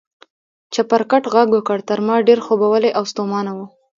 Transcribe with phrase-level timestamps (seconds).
[0.73, 3.59] چپرکټ غږ وکړ، تر ما ډېر خوبولی او ستومانه و.